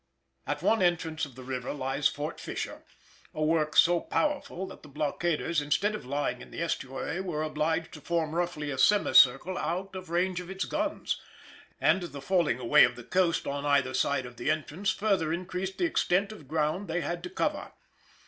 [0.47, 2.83] ]At one entrance of the river lies Fort Fisher,
[3.35, 7.91] a work so powerful that the blockaders instead of lying in the estuary were obliged
[7.93, 11.21] to form roughly a semicircle out of range of its guns,
[11.79, 15.77] and the falling away of the coast on either side of the entrance further increased
[15.77, 17.71] the extent of ground they had to cover.